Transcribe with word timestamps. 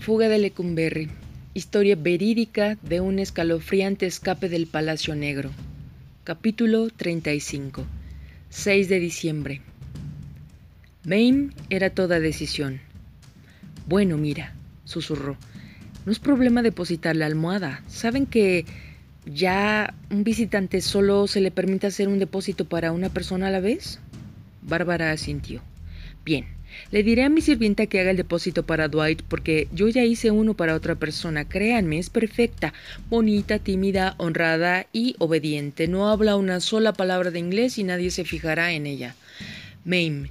Fuga 0.00 0.28
de 0.28 0.38
Lecumberri. 0.38 1.08
Historia 1.54 1.96
verídica 1.96 2.78
de 2.82 3.00
un 3.00 3.18
escalofriante 3.18 4.06
escape 4.06 4.48
del 4.48 4.66
Palacio 4.66 5.14
Negro. 5.16 5.50
Capítulo 6.24 6.88
35. 6.88 7.84
6 8.48 8.88
de 8.88 9.00
diciembre. 9.00 9.60
Mame 11.04 11.50
era 11.68 11.90
toda 11.90 12.20
decisión. 12.20 12.80
Bueno, 13.86 14.16
mira, 14.16 14.54
susurró. 14.84 15.36
No 16.06 16.12
es 16.12 16.20
problema 16.20 16.62
depositar 16.62 17.16
la 17.16 17.26
almohada. 17.26 17.82
Saben 17.88 18.24
que 18.24 18.64
ya 19.26 19.94
un 20.10 20.22
visitante 20.22 20.80
solo 20.80 21.26
se 21.26 21.40
le 21.40 21.50
permite 21.50 21.88
hacer 21.88 22.08
un 22.08 22.20
depósito 22.20 22.66
para 22.66 22.92
una 22.92 23.08
persona 23.08 23.48
a 23.48 23.50
la 23.50 23.60
vez. 23.60 23.98
Bárbara 24.62 25.10
asintió. 25.10 25.60
Bien, 26.28 26.44
le 26.90 27.02
diré 27.02 27.24
a 27.24 27.30
mi 27.30 27.40
sirvienta 27.40 27.86
que 27.86 28.00
haga 28.00 28.10
el 28.10 28.18
depósito 28.18 28.62
para 28.66 28.88
Dwight 28.88 29.22
porque 29.22 29.66
yo 29.72 29.88
ya 29.88 30.04
hice 30.04 30.30
uno 30.30 30.52
para 30.52 30.74
otra 30.74 30.94
persona. 30.94 31.46
Créanme, 31.46 31.98
es 31.98 32.10
perfecta, 32.10 32.74
bonita, 33.08 33.58
tímida, 33.58 34.14
honrada 34.18 34.86
y 34.92 35.16
obediente. 35.20 35.88
No 35.88 36.10
habla 36.10 36.36
una 36.36 36.60
sola 36.60 36.92
palabra 36.92 37.30
de 37.30 37.38
inglés 37.38 37.78
y 37.78 37.84
nadie 37.84 38.10
se 38.10 38.26
fijará 38.26 38.72
en 38.72 38.84
ella. 38.84 39.14
Mame. 39.86 40.30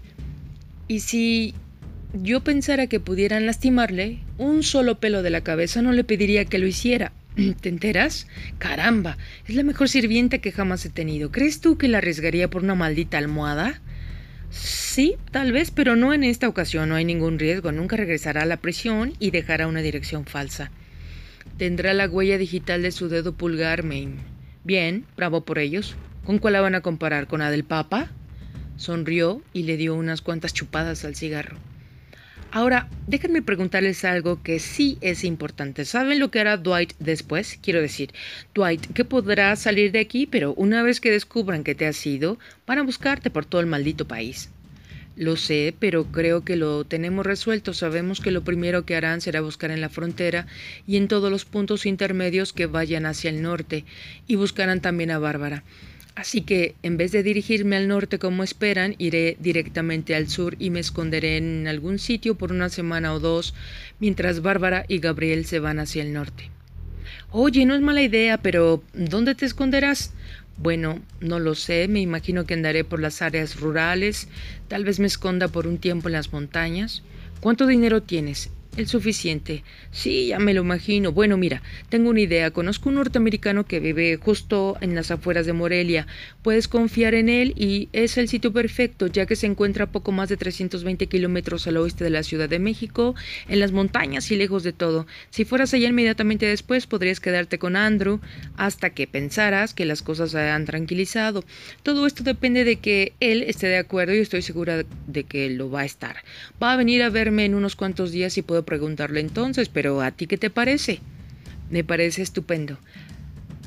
¿Y 0.87 0.99
si 0.99 1.55
yo 2.13 2.41
pensara 2.41 2.85
que 2.85 2.99
pudieran 2.99 3.47
lastimarle, 3.47 4.19
un 4.37 4.61
solo 4.61 4.99
pelo 4.99 5.23
de 5.23 5.31
la 5.31 5.41
cabeza 5.41 5.81
no 5.81 5.93
le 5.93 6.03
pediría 6.03 6.45
que 6.45 6.59
lo 6.59 6.67
hiciera. 6.67 7.11
¿Te 7.61 7.69
enteras? 7.69 8.27
Caramba, 8.59 9.17
es 9.47 9.55
la 9.55 9.63
mejor 9.63 9.89
sirvienta 9.89 10.37
que 10.37 10.51
jamás 10.51 10.85
he 10.85 10.89
tenido. 10.89 11.31
¿Crees 11.31 11.59
tú 11.59 11.79
que 11.79 11.87
la 11.87 11.97
arriesgaría 11.97 12.51
por 12.51 12.63
una 12.63 12.75
maldita 12.75 13.17
almohada? 13.17 13.81
Sí, 14.49 15.15
tal 15.31 15.51
vez, 15.51 15.71
pero 15.71 15.95
no 15.95 16.13
en 16.13 16.23
esta 16.23 16.47
ocasión. 16.47 16.89
No 16.89 16.95
hay 16.95 17.05
ningún 17.05 17.39
riesgo. 17.39 17.71
Nunca 17.71 17.97
regresará 17.97 18.43
a 18.43 18.45
la 18.45 18.57
prisión 18.57 19.13
y 19.19 19.31
dejará 19.31 19.67
una 19.67 19.81
dirección 19.81 20.25
falsa. 20.25 20.71
Tendrá 21.57 21.93
la 21.93 22.07
huella 22.07 22.37
digital 22.37 22.81
de 22.81 22.91
su 22.91 23.09
dedo 23.09 23.33
pulgar, 23.33 23.83
Mame. 23.83 24.17
Bien, 24.63 25.05
bravo 25.15 25.41
por 25.41 25.59
ellos. 25.59 25.95
¿Con 26.25 26.39
cuál 26.39 26.53
la 26.53 26.61
van 26.61 26.75
a 26.75 26.81
comparar? 26.81 27.27
¿Con 27.27 27.39
la 27.39 27.51
del 27.51 27.63
Papa? 27.63 28.09
Sonrió 28.75 29.41
y 29.53 29.63
le 29.63 29.77
dio 29.77 29.95
unas 29.95 30.21
cuantas 30.21 30.53
chupadas 30.53 31.03
al 31.05 31.15
cigarro. 31.15 31.57
Ahora, 32.51 32.87
déjenme 33.07 33.41
preguntarles 33.41 34.05
algo 34.05 34.41
que 34.41 34.59
sí 34.59 34.97
es 35.01 35.25
importante. 35.25 35.83
¿Saben 35.83 36.19
lo 36.19 36.31
que 36.31 36.39
hará 36.39 36.55
Dwight 36.55 36.93
después? 36.97 37.59
Quiero 37.61 37.81
decir, 37.81 38.13
Dwight, 38.55 38.93
que 38.93 39.03
podrá 39.03 39.55
salir 39.57 39.91
de 39.91 39.99
aquí, 39.99 40.25
pero 40.27 40.53
una 40.53 40.81
vez 40.81 41.01
que 41.01 41.11
descubran 41.11 41.63
que 41.63 41.75
te 41.75 41.85
has 41.85 42.05
ido, 42.05 42.39
van 42.65 42.79
a 42.79 42.83
buscarte 42.83 43.29
por 43.29 43.45
todo 43.45 43.59
el 43.59 43.67
maldito 43.67 44.07
país. 44.07 44.49
Lo 45.17 45.35
sé, 45.35 45.75
pero 45.77 46.05
creo 46.05 46.45
que 46.45 46.55
lo 46.55 46.85
tenemos 46.85 47.25
resuelto. 47.25 47.73
Sabemos 47.73 48.21
que 48.21 48.31
lo 48.31 48.43
primero 48.43 48.85
que 48.85 48.95
harán 48.95 49.19
será 49.19 49.41
buscar 49.41 49.71
en 49.71 49.81
la 49.81 49.89
frontera 49.89 50.47
y 50.85 50.95
en 50.95 51.07
todos 51.07 51.29
los 51.29 51.43
puntos 51.43 51.85
intermedios 51.85 52.53
que 52.53 52.67
vayan 52.67 53.05
hacia 53.05 53.29
el 53.29 53.41
norte, 53.41 53.83
y 54.25 54.35
buscarán 54.35 54.79
también 54.79 55.11
a 55.11 55.19
Bárbara. 55.19 55.63
Así 56.17 56.41
que, 56.41 56.73
en 56.81 56.97
vez 56.97 57.11
de 57.11 57.21
dirigirme 57.21 57.75
al 57.75 57.87
norte 57.87 58.17
como 58.17 58.43
esperan, 58.43 58.95
iré 58.97 59.37
directamente 59.39 60.15
al 60.15 60.27
sur 60.27 60.55
y 60.57 60.71
me 60.71 60.79
esconderé 60.79 61.37
en 61.37 61.67
algún 61.67 61.99
sitio 61.99 62.33
por 62.33 62.51
una 62.51 62.69
semana 62.69 63.13
o 63.13 63.19
dos, 63.19 63.53
mientras 63.99 64.41
Bárbara 64.41 64.83
y 64.87 64.97
Gabriel 64.97 65.45
se 65.45 65.59
van 65.59 65.77
hacia 65.77 66.01
el 66.01 66.13
norte. 66.13 66.49
Oye, 67.29 67.67
no 67.67 67.75
es 67.75 67.81
mala 67.81 68.01
idea, 68.01 68.39
pero 68.39 68.81
¿dónde 68.95 69.35
te 69.35 69.45
esconderás? 69.45 70.11
Bueno, 70.57 71.03
no 71.19 71.37
lo 71.39 71.53
sé, 71.53 71.87
me 71.87 72.01
imagino 72.01 72.45
que 72.45 72.55
andaré 72.55 72.83
por 72.83 72.99
las 72.99 73.21
áreas 73.21 73.59
rurales, 73.59 74.27
tal 74.69 74.85
vez 74.85 74.99
me 74.99 75.05
esconda 75.05 75.49
por 75.49 75.67
un 75.67 75.77
tiempo 75.77 76.09
en 76.09 76.13
las 76.13 76.33
montañas. 76.33 77.03
¿Cuánto 77.41 77.67
dinero 77.67 78.01
tienes? 78.01 78.49
El 78.77 78.87
suficiente. 78.87 79.63
Sí, 79.89 80.27
ya 80.27 80.37
me 80.37 80.53
lo 80.53 80.61
imagino. 80.61 81.11
Bueno, 81.11 81.35
mira, 81.35 81.63
tengo 81.89 82.11
una 82.11 82.21
idea. 82.21 82.51
Conozco 82.51 82.89
un 82.89 82.95
norteamericano 82.95 83.65
que 83.65 83.79
vive 83.79 84.17
justo 84.17 84.77
en 84.81 84.93
las 84.93 85.09
afueras 85.09 85.47
de 85.47 85.53
Morelia. 85.53 86.05
Puedes 86.43 86.67
confiar 86.67 87.15
en 87.15 87.27
él 87.27 87.55
y 87.57 87.89
es 87.91 88.19
el 88.19 88.27
sitio 88.27 88.53
perfecto, 88.53 89.07
ya 89.07 89.25
que 89.25 89.35
se 89.35 89.47
encuentra 89.47 89.85
a 89.85 89.91
poco 89.91 90.11
más 90.11 90.29
de 90.29 90.37
320 90.37 91.07
kilómetros 91.07 91.65
al 91.65 91.77
oeste 91.77 92.03
de 92.03 92.11
la 92.11 92.21
Ciudad 92.21 92.47
de 92.49 92.59
México, 92.59 93.15
en 93.47 93.59
las 93.59 93.71
montañas 93.71 94.29
y 94.29 94.35
lejos 94.35 94.61
de 94.61 94.73
todo. 94.73 95.07
Si 95.31 95.43
fueras 95.43 95.73
allá 95.73 95.89
inmediatamente 95.89 96.45
después, 96.45 96.85
podrías 96.85 97.19
quedarte 97.19 97.57
con 97.57 97.75
Andrew 97.75 98.19
hasta 98.57 98.91
que 98.91 99.07
pensaras 99.07 99.73
que 99.73 99.85
las 99.85 100.03
cosas 100.03 100.29
se 100.29 100.39
han 100.39 100.65
tranquilizado. 100.65 101.43
Todo 101.81 102.05
esto 102.05 102.21
depende 102.23 102.63
de 102.63 102.75
que 102.75 103.13
él 103.21 103.41
esté 103.41 103.65
de 103.65 103.77
acuerdo 103.77 104.13
y 104.13 104.19
estoy 104.19 104.43
segura 104.43 104.85
de 105.07 105.23
que 105.23 105.49
lo 105.49 105.71
va 105.71 105.81
a 105.81 105.85
estar. 105.85 106.17
Va 106.61 106.73
a 106.73 106.77
venir 106.77 107.01
a 107.01 107.09
verme 107.09 107.45
en 107.45 107.55
unos 107.55 107.75
cuantos 107.75 108.11
días 108.11 108.37
y 108.37 108.43
puedo 108.43 108.66
preguntarle 108.67 109.21
entonces, 109.21 109.69
pero 109.69 110.01
¿a 110.01 110.11
ti 110.11 110.27
qué 110.27 110.37
te 110.37 110.51
parece? 110.51 110.99
Me 111.71 111.83
parece 111.83 112.21
estupendo. 112.21 112.77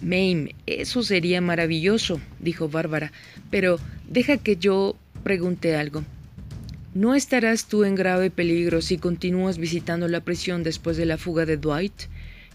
Mame, 0.03 0.55
eso 0.67 1.03
sería 1.03 1.41
maravilloso, 1.41 2.21
dijo 2.39 2.69
Bárbara, 2.69 3.11
pero 3.51 3.81
deja 4.09 4.37
que 4.37 4.57
yo 4.57 4.97
pregunte 5.25 5.75
algo. 5.75 6.05
¿No 6.95 7.15
estarás 7.15 7.67
tú 7.67 7.85
en 7.85 7.95
grave 7.95 8.31
peligro 8.31 8.81
si 8.83 8.99
continúas 8.99 9.59
visitando 9.59 10.07
la 10.07 10.21
prisión 10.21 10.63
después 10.63 10.97
de 10.97 11.07
la 11.07 11.19
fuga 11.19 11.47
de 11.47 11.57
Dwight? 11.57 12.09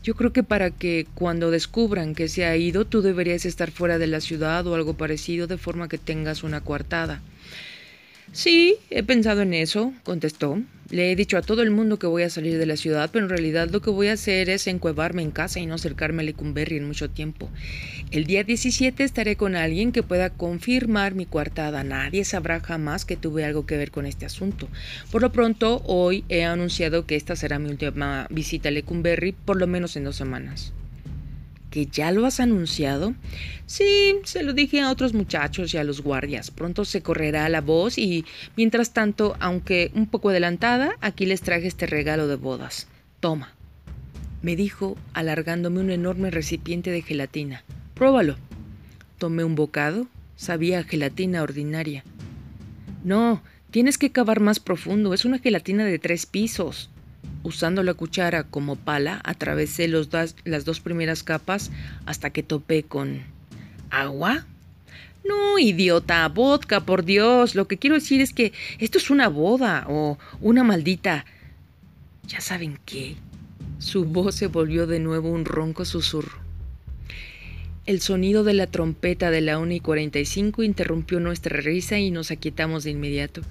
Yo 0.04 0.14
creo 0.14 0.32
que 0.32 0.44
para 0.44 0.70
que 0.72 1.08
cuando 1.16 1.52
descubran 1.52 2.14
que 2.14 2.28
se 2.28 2.46
ha 2.46 2.56
ido, 2.56 2.86
tú 2.86 3.02
deberías 3.02 3.46
estar 3.46 3.72
fuera 3.72 3.98
de 3.98 4.08
la 4.08 4.22
ciudad 4.22 4.68
o 4.68 4.76
algo 4.76 4.94
parecido, 4.94 5.48
de 5.48 5.58
forma 5.58 5.88
que 5.88 5.98
tengas 5.98 6.44
una 6.44 6.62
coartada. 6.62 7.22
Sí, 8.32 8.76
he 8.90 9.04
pensado 9.04 9.42
en 9.42 9.54
eso, 9.54 9.94
contestó. 10.04 10.60
Le 10.96 11.12
he 11.12 11.16
dicho 11.18 11.38
a 11.38 11.42
todo 11.42 11.62
el 11.62 11.72
mundo 11.72 12.00
que 12.00 12.08
voy 12.08 12.24
a 12.24 12.30
salir 12.30 12.58
de 12.58 12.66
la 12.66 12.78
ciudad, 12.78 13.10
pero 13.12 13.26
en 13.26 13.30
realidad 13.30 13.70
lo 13.70 13.82
que 13.82 13.90
voy 13.90 14.08
a 14.08 14.14
hacer 14.14 14.50
es 14.50 14.66
encuevarme 14.66 15.24
en 15.24 15.32
casa 15.32 15.60
y 15.60 15.66
no 15.66 15.76
acercarme 15.76 16.22
a 16.22 16.26
Lecumberri 16.26 16.78
en 16.78 16.88
mucho 16.88 17.10
tiempo. 17.10 17.50
El 18.12 18.24
día 18.24 18.46
17 18.46 19.04
estaré 19.04 19.36
con 19.36 19.58
alguien 19.58 19.92
que 19.92 20.04
pueda 20.04 20.30
confirmar 20.30 21.14
mi 21.14 21.26
coartada. 21.26 21.84
Nadie 21.84 22.24
sabrá 22.24 22.62
jamás 22.62 23.04
que 23.04 23.18
tuve 23.18 23.44
algo 23.44 23.66
que 23.66 23.76
ver 23.76 23.92
con 23.92 24.06
este 24.06 24.26
asunto. 24.26 24.70
Por 25.12 25.22
lo 25.22 25.34
pronto, 25.34 25.82
hoy 25.84 26.24
he 26.30 26.46
anunciado 26.46 27.06
que 27.06 27.18
esta 27.18 27.36
será 27.36 27.60
mi 27.60 27.72
última 27.72 28.28
visita 28.30 28.70
a 28.70 28.72
Lecumberri, 28.72 29.34
por 29.34 29.58
lo 29.58 29.68
menos 29.68 29.98
en 29.98 30.06
dos 30.06 30.16
semanas 30.16 30.72
que 31.76 31.88
ya 31.88 32.14
lo 32.14 32.26
has 32.26 32.40
anunciado? 32.40 33.14
Sí, 33.66 34.16
se 34.24 34.44
lo 34.44 34.54
dije 34.54 34.80
a 34.80 34.90
otros 34.90 35.14
muchachos 35.14 35.74
y 35.74 35.78
a 35.78 35.84
los 35.84 36.00
guardias. 36.00 36.50
Pronto 36.50 36.86
se 36.86 37.02
correrá 37.02 37.50
la 37.50 37.60
voz 37.60 37.98
y, 37.98 38.24
mientras 38.56 38.94
tanto, 38.94 39.36
aunque 39.42 39.92
un 39.94 40.08
poco 40.08 40.30
adelantada, 40.30 40.96
aquí 41.02 41.26
les 41.26 41.42
traje 41.42 41.68
este 41.68 41.86
regalo 41.86 42.30
de 42.30 42.38
bodas. 42.38 42.88
Toma, 43.20 43.54
me 44.42 44.56
dijo, 44.56 44.96
alargándome 45.14 45.82
un 45.82 45.90
enorme 45.90 46.32
recipiente 46.32 46.92
de 46.92 47.02
gelatina. 47.02 47.66
Pruébalo. 47.94 48.38
Tomé 49.18 49.44
un 49.44 49.56
bocado. 49.56 50.08
Sabía 50.38 50.82
gelatina 50.86 51.44
ordinaria. 51.44 52.06
No, 53.04 53.44
tienes 53.70 53.98
que 53.98 54.14
cavar 54.14 54.40
más 54.40 54.62
profundo. 54.62 55.14
Es 55.14 55.26
una 55.26 55.40
gelatina 55.40 55.84
de 55.84 56.00
tres 56.00 56.26
pisos. 56.26 56.90
Usando 57.46 57.84
la 57.84 57.94
cuchara 57.94 58.44
como 58.44 58.76
pala, 58.76 59.22
atravesé 59.24 59.88
los 59.88 60.10
las 60.46 60.66
dos 60.66 60.80
primeras 60.80 61.22
capas 61.22 61.70
hasta 62.08 62.32
que 62.32 62.42
topé 62.42 62.82
con... 62.82 63.22
¿Agua? 63.92 64.48
No, 65.24 65.60
idiota, 65.60 66.28
vodka, 66.28 66.86
por 66.86 67.06
Dios. 67.06 67.54
Lo 67.54 67.68
que 67.68 67.78
quiero 67.78 67.94
decir 67.94 68.20
es 68.20 68.34
que 68.34 68.52
esto 68.80 68.98
es 68.98 69.12
una 69.12 69.28
boda 69.28 69.86
o 69.88 70.18
una 70.42 70.64
maldita... 70.64 71.26
¿Ya 72.28 72.42
saben 72.42 72.80
qué? 72.84 73.16
Su 73.78 74.06
voz 74.06 74.34
se 74.34 74.48
volvió 74.48 74.88
de 74.88 75.00
nuevo 75.00 75.30
un 75.30 75.46
ronco 75.46 75.86
susurro. 75.86 76.45
El 77.86 78.02
sonido 78.02 78.44
de 78.44 78.56
la 78.56 78.66
trompeta 78.66 79.30
de 79.30 79.42
la 79.42 79.60
1 79.60 79.74
y 79.74 79.80
45 79.80 80.64
interrumpió 80.64 81.20
nuestra 81.20 81.62
risa 81.62 82.00
y 82.00 82.10
nos 82.10 82.32
aquietamos 82.32 82.84
de 82.84 82.90
inmediato. 82.90 83.42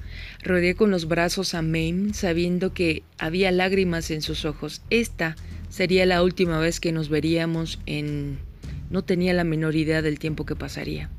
Rodeé 0.42 0.75
con 0.75 0.90
los 0.90 1.06
brazos 1.06 1.54
a 1.54 1.62
Mame, 1.62 2.14
sabiendo 2.14 2.75
que 2.75 3.04
había 3.16 3.52
lágrimas 3.52 4.10
en 4.10 4.22
sus 4.22 4.44
ojos. 4.44 4.82
Esta 4.90 5.36
sería 5.69 6.04
la 6.04 6.20
última 6.25 6.58
vez 6.58 6.81
que 6.81 6.90
nos 6.90 7.10
veríamos 7.10 7.78
en... 7.86 8.38
No 8.90 9.04
tenía 9.04 9.34
la 9.34 9.44
menor 9.44 9.76
idea 9.76 10.02
del 10.02 10.19
tiempo 10.19 10.44
que 10.44 10.56
pasaría. 10.56 11.10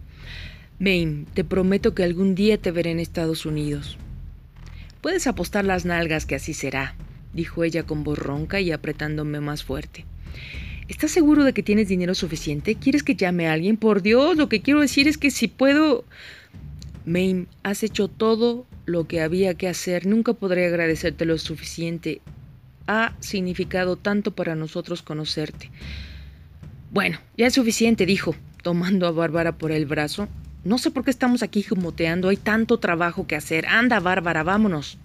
Mame, 0.80 1.24
te 1.34 1.46
prometo 1.46 1.96
que 1.96 2.04
algún 2.04 2.36
día 2.36 2.58
te 2.58 2.72
veré 2.72 2.92
en 2.92 3.00
Estados 3.00 3.46
Unidos. 3.46 3.98
Puedes 5.00 5.26
apostar 5.26 5.64
las 5.64 5.86
nalgas 5.86 6.26
que 6.26 6.36
así 6.36 6.54
será, 6.54 6.96
dijo 7.32 7.64
ella 7.64 7.84
con 7.84 8.04
voz 8.04 8.20
ronca 8.20 8.60
y 8.60 8.74
apretándome 8.74 9.40
más 9.40 9.64
fuerte. 9.64 10.04
¿Estás 10.88 11.10
seguro 11.12 11.44
de 11.44 11.54
que 11.54 11.64
tienes 11.64 11.88
dinero 11.88 12.14
suficiente? 12.14 12.76
¿Quieres 12.76 13.02
que 13.02 13.16
llame 13.16 13.48
a 13.48 13.54
alguien? 13.54 13.76
Por 13.76 14.04
Dios, 14.04 14.38
lo 14.38 14.50
que 14.50 14.62
quiero 14.62 14.82
decir 14.82 15.08
es 15.08 15.18
que 15.18 15.32
si 15.32 15.48
puedo... 15.48 16.06
Mame, 17.06 17.48
has 17.64 17.82
hecho 17.84 18.08
todo 18.08 18.68
lo 18.86 19.08
que 19.08 19.22
había 19.22 19.56
que 19.56 19.68
hacer. 19.68 20.06
Nunca 20.06 20.34
podré 20.34 20.68
agradecerte 20.68 21.26
lo 21.26 21.38
suficiente. 21.40 22.22
Ha 22.88 23.16
significado 23.20 23.96
tanto 23.96 24.36
para 24.36 24.56
nosotros 24.56 25.02
conocerte. 25.02 25.72
Bueno, 26.92 27.20
ya 27.36 27.48
es 27.48 27.54
suficiente, 27.54 28.06
dijo, 28.06 28.36
tomando 28.62 29.08
a 29.08 29.12
Bárbara 29.12 29.58
por 29.58 29.72
el 29.72 29.88
brazo. 29.88 30.28
No 30.64 30.78
sé 30.78 30.92
por 30.92 31.04
qué 31.04 31.12
estamos 31.12 31.42
aquí 31.42 31.64
jumoteando. 31.64 32.30
Hay 32.30 32.38
tanto 32.38 32.80
trabajo 32.80 33.26
que 33.26 33.36
hacer. 33.36 33.66
Anda, 33.68 34.00
Bárbara, 34.00 34.44
vámonos. 34.44 35.00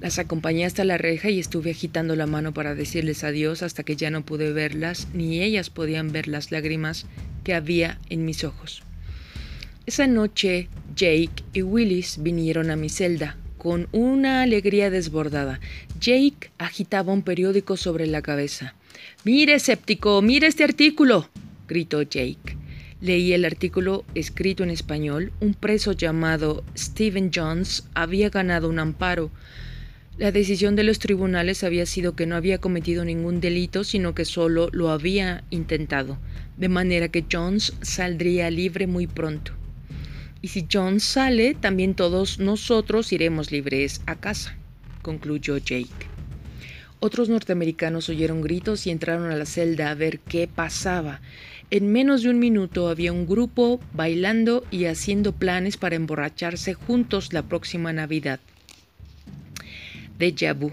Las 0.00 0.18
acompañé 0.18 0.66
hasta 0.66 0.84
la 0.84 0.98
reja 0.98 1.30
y 1.30 1.38
estuve 1.38 1.70
agitando 1.70 2.16
la 2.16 2.26
mano 2.26 2.52
para 2.52 2.74
decirles 2.74 3.24
adiós 3.24 3.62
hasta 3.62 3.82
que 3.82 3.96
ya 3.96 4.10
no 4.10 4.24
pude 4.24 4.52
verlas, 4.52 5.08
ni 5.14 5.42
ellas 5.42 5.70
podían 5.70 6.12
ver 6.12 6.28
las 6.28 6.52
lágrimas 6.52 7.06
que 7.44 7.54
había 7.54 7.98
en 8.10 8.24
mis 8.24 8.44
ojos. 8.44 8.82
Esa 9.86 10.06
noche 10.06 10.68
Jake 10.94 11.44
y 11.52 11.62
Willis 11.62 12.18
vinieron 12.20 12.70
a 12.70 12.76
mi 12.76 12.88
celda 12.88 13.36
con 13.56 13.88
una 13.92 14.42
alegría 14.42 14.90
desbordada. 14.90 15.60
Jake 16.00 16.50
agitaba 16.58 17.12
un 17.12 17.22
periódico 17.22 17.76
sobre 17.76 18.06
la 18.06 18.22
cabeza. 18.22 18.74
Mire, 19.24 19.54
escéptico, 19.54 20.20
mire 20.22 20.46
este 20.46 20.64
artículo, 20.64 21.28
gritó 21.66 22.02
Jake. 22.02 22.56
Leí 23.00 23.32
el 23.32 23.44
artículo 23.44 24.04
escrito 24.14 24.62
en 24.62 24.70
español. 24.70 25.32
Un 25.40 25.54
preso 25.54 25.92
llamado 25.92 26.64
Stephen 26.76 27.30
Jones 27.34 27.84
había 27.94 28.30
ganado 28.30 28.68
un 28.68 28.78
amparo. 28.78 29.30
La 30.18 30.32
decisión 30.32 30.76
de 30.76 30.82
los 30.82 30.98
tribunales 30.98 31.62
había 31.62 31.84
sido 31.84 32.16
que 32.16 32.24
no 32.24 32.36
había 32.36 32.56
cometido 32.56 33.04
ningún 33.04 33.42
delito, 33.42 33.84
sino 33.84 34.14
que 34.14 34.24
solo 34.24 34.70
lo 34.72 34.88
había 34.88 35.44
intentado, 35.50 36.16
de 36.56 36.70
manera 36.70 37.08
que 37.08 37.26
Jones 37.30 37.74
saldría 37.82 38.50
libre 38.50 38.86
muy 38.86 39.06
pronto. 39.06 39.52
Y 40.40 40.48
si 40.48 40.66
Jones 40.72 41.04
sale, 41.04 41.54
también 41.54 41.94
todos 41.94 42.38
nosotros 42.38 43.12
iremos 43.12 43.52
libres 43.52 44.00
a 44.06 44.14
casa, 44.14 44.56
concluyó 45.02 45.58
Jake. 45.58 46.06
Otros 46.98 47.28
norteamericanos 47.28 48.08
oyeron 48.08 48.40
gritos 48.40 48.86
y 48.86 48.90
entraron 48.90 49.30
a 49.30 49.36
la 49.36 49.44
celda 49.44 49.90
a 49.90 49.94
ver 49.94 50.20
qué 50.20 50.48
pasaba. 50.48 51.20
En 51.70 51.92
menos 51.92 52.22
de 52.22 52.30
un 52.30 52.38
minuto 52.38 52.88
había 52.88 53.12
un 53.12 53.26
grupo 53.26 53.80
bailando 53.92 54.64
y 54.70 54.86
haciendo 54.86 55.32
planes 55.32 55.76
para 55.76 55.96
emborracharse 55.96 56.72
juntos 56.72 57.34
la 57.34 57.42
próxima 57.42 57.92
Navidad. 57.92 58.40
De 60.18 60.52
vu. 60.54 60.72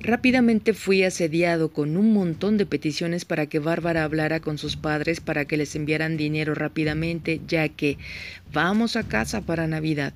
Rápidamente 0.00 0.72
fui 0.72 1.04
asediado 1.04 1.72
con 1.72 1.98
un 1.98 2.14
montón 2.14 2.56
de 2.56 2.64
peticiones 2.64 3.26
para 3.26 3.46
que 3.46 3.58
Bárbara 3.58 4.02
hablara 4.02 4.40
con 4.40 4.56
sus 4.56 4.76
padres 4.76 5.20
para 5.20 5.44
que 5.44 5.58
les 5.58 5.76
enviaran 5.76 6.16
dinero 6.16 6.54
rápidamente, 6.54 7.40
ya 7.46 7.68
que 7.68 7.98
vamos 8.50 8.96
a 8.96 9.02
casa 9.02 9.42
para 9.42 9.66
Navidad. 9.66 10.14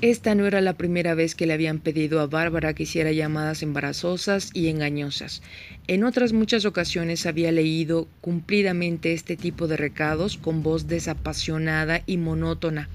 Esta 0.00 0.34
no 0.34 0.46
era 0.46 0.60
la 0.60 0.74
primera 0.74 1.14
vez 1.14 1.34
que 1.34 1.46
le 1.46 1.52
habían 1.52 1.78
pedido 1.78 2.20
a 2.20 2.26
Bárbara 2.26 2.74
que 2.74 2.82
hiciera 2.82 3.12
llamadas 3.12 3.62
embarazosas 3.62 4.50
y 4.54 4.68
engañosas. 4.68 5.42
En 5.86 6.04
otras 6.04 6.32
muchas 6.32 6.64
ocasiones 6.64 7.26
había 7.26 7.52
leído 7.52 8.08
cumplidamente 8.20 9.12
este 9.12 9.36
tipo 9.36 9.68
de 9.68 9.76
recados 9.76 10.36
con 10.36 10.62
voz 10.62 10.88
desapasionada 10.88 12.02
y 12.06 12.16
monótona, 12.16 12.88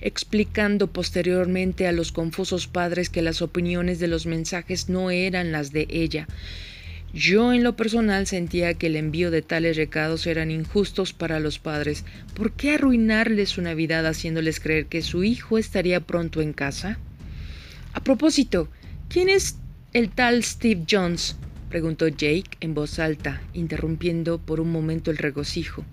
explicando 0.00 0.86
posteriormente 0.88 1.86
a 1.86 1.92
los 1.92 2.12
confusos 2.12 2.66
padres 2.66 3.10
que 3.10 3.22
las 3.22 3.42
opiniones 3.42 3.98
de 3.98 4.08
los 4.08 4.26
mensajes 4.26 4.88
no 4.88 5.10
eran 5.10 5.52
las 5.52 5.72
de 5.72 5.86
ella, 5.90 6.28
yo 7.14 7.54
en 7.54 7.64
lo 7.64 7.74
personal 7.74 8.26
sentía 8.26 8.74
que 8.74 8.88
el 8.88 8.96
envío 8.96 9.30
de 9.30 9.40
tales 9.40 9.76
recados 9.76 10.26
eran 10.26 10.50
injustos 10.50 11.14
para 11.14 11.40
los 11.40 11.58
padres. 11.58 12.04
¿Por 12.34 12.52
qué 12.52 12.72
arruinarles 12.72 13.48
su 13.48 13.62
Navidad 13.62 14.06
haciéndoles 14.06 14.60
creer 14.60 14.86
que 14.86 15.00
su 15.00 15.24
hijo 15.24 15.56
estaría 15.56 16.00
pronto 16.00 16.42
en 16.42 16.52
casa? 16.52 16.98
A 17.94 18.04
propósito, 18.04 18.68
¿quién 19.08 19.30
es 19.30 19.56
el 19.94 20.10
tal 20.10 20.44
Steve 20.44 20.84
Jones? 20.88 21.36
preguntó 21.70 22.08
Jake 22.08 22.50
en 22.60 22.74
voz 22.74 22.98
alta, 22.98 23.42
interrumpiendo 23.54 24.38
por 24.38 24.60
un 24.60 24.70
momento 24.70 25.10
el 25.10 25.16
regocijo. 25.16 25.84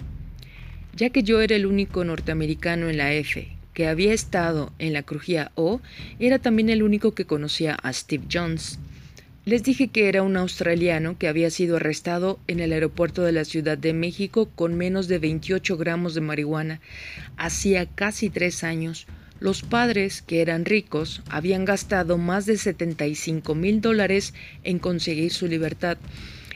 Ya 0.97 1.09
que 1.09 1.23
yo 1.23 1.41
era 1.41 1.55
el 1.55 1.65
único 1.65 2.03
norteamericano 2.03 2.89
en 2.89 2.97
la 2.97 3.13
F 3.13 3.54
que 3.75 3.87
había 3.87 4.13
estado 4.13 4.73
en 4.79 4.93
la 4.93 5.03
crujía 5.03 5.51
O, 5.53 5.81
era 6.17 6.39
también 6.39 6.69
el 6.69 6.81
único 6.81 7.13
que 7.13 7.25
conocía 7.25 7.75
a 7.75 7.93
Steve 7.93 8.23
Jones. 8.31 8.79
Les 9.45 9.61
dije 9.61 9.89
que 9.89 10.09
era 10.09 10.23
un 10.23 10.37
australiano 10.37 11.19
que 11.19 11.27
había 11.27 11.51
sido 11.51 11.75
arrestado 11.75 12.39
en 12.47 12.59
el 12.59 12.73
aeropuerto 12.73 13.21
de 13.21 13.31
la 13.31 13.45
Ciudad 13.45 13.77
de 13.77 13.93
México 13.93 14.49
con 14.55 14.73
menos 14.73 15.07
de 15.07 15.19
28 15.19 15.77
gramos 15.77 16.15
de 16.15 16.21
marihuana 16.21 16.81
hacía 17.37 17.85
casi 17.85 18.31
tres 18.31 18.63
años. 18.63 19.05
Los 19.39 19.61
padres, 19.61 20.23
que 20.23 20.41
eran 20.41 20.65
ricos, 20.65 21.21
habían 21.29 21.65
gastado 21.65 22.17
más 22.17 22.47
de 22.47 22.57
75 22.57 23.53
mil 23.53 23.81
dólares 23.81 24.33
en 24.63 24.79
conseguir 24.79 25.31
su 25.31 25.45
libertad. 25.47 25.97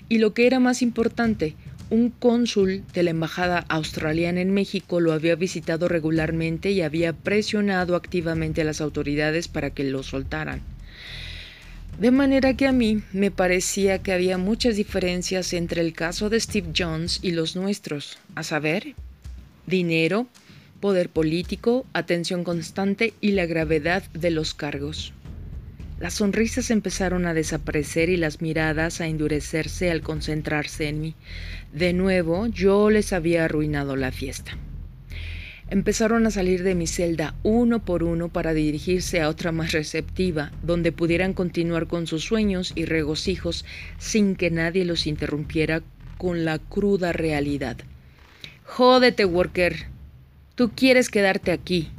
Y 0.08 0.18
lo 0.18 0.34
que 0.34 0.48
era 0.48 0.60
más 0.60 0.82
importante, 0.82 1.56
un 1.90 2.12
cónsul 2.12 2.84
de 2.94 3.04
la 3.04 3.10
Embajada 3.10 3.66
Australiana 3.68 4.42
en 4.42 4.54
México 4.54 5.00
lo 5.00 5.12
había 5.12 5.36
visitado 5.36 5.88
regularmente 5.88 6.72
y 6.72 6.82
había 6.82 7.14
presionado 7.14 7.96
activamente 7.96 8.62
a 8.62 8.66
las 8.66 8.82
autoridades 8.82 9.48
para 9.48 9.72
que 9.72 9.84
lo 9.84 10.04
soltaran. 10.04 10.62
De 12.00 12.12
manera 12.12 12.56
que 12.56 12.68
a 12.68 12.72
mí 12.72 13.02
me 13.12 13.32
parecía 13.32 14.00
que 14.00 14.14
había 14.14 14.38
muchas 14.38 14.76
diferencias 14.76 15.52
entre 15.54 15.82
el 15.82 15.94
caso 15.94 16.30
de 16.30 16.40
Steve 16.40 16.70
Jones 16.78 17.20
y 17.22 17.32
los 17.32 17.56
nuestros, 17.56 18.20
a 18.36 18.44
saber, 18.44 18.96
dinero, 19.66 20.28
poder 20.80 21.10
político, 21.10 21.86
atención 21.94 22.44
constante 22.44 23.14
y 23.20 23.32
la 23.32 23.46
gravedad 23.46 24.04
de 24.14 24.32
los 24.32 24.54
cargos. 24.54 25.14
Las 26.00 26.14
sonrisas 26.14 26.72
empezaron 26.72 27.26
a 27.26 27.34
desaparecer 27.34 28.10
y 28.10 28.16
las 28.16 28.42
miradas 28.42 29.02
a 29.02 29.08
endurecerse 29.08 29.92
al 29.92 30.02
concentrarse 30.02 30.88
en 30.88 31.02
mí. 31.02 31.16
De 31.74 31.92
nuevo, 31.92 32.48
yo 32.48 32.90
les 32.90 33.12
había 33.12 33.44
arruinado 33.44 33.98
la 33.98 34.14
fiesta. 34.14 34.58
Empezaron 35.70 36.26
a 36.26 36.32
salir 36.32 36.64
de 36.64 36.74
mi 36.74 36.88
celda 36.88 37.36
uno 37.44 37.84
por 37.84 38.04
uno 38.04 38.30
para 38.30 38.54
dirigirse 38.54 39.20
a 39.20 39.28
otra 39.28 39.52
más 39.52 39.74
receptiva, 39.74 40.52
donde 40.64 40.94
pudieran 40.94 41.34
continuar 41.34 41.88
con 41.88 42.08
sus 42.08 42.24
sueños 42.24 42.72
y 42.76 42.86
regocijos 42.86 43.66
sin 43.98 44.36
que 44.36 44.50
nadie 44.50 44.86
los 44.86 45.06
interrumpiera 45.06 45.82
con 46.18 46.46
la 46.46 46.60
cruda 46.60 47.12
realidad. 47.12 47.76
Jódete, 48.64 49.26
Worker. 49.26 49.88
Tú 50.56 50.72
quieres 50.74 51.10
quedarte 51.10 51.52
aquí, 51.52 51.90